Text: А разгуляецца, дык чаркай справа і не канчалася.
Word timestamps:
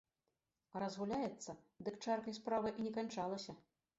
А 0.77 0.79
разгуляецца, 0.83 1.51
дык 1.89 1.99
чаркай 2.05 2.35
справа 2.39 2.73
і 2.79 2.87
не 2.87 2.95
канчалася. 2.99 3.51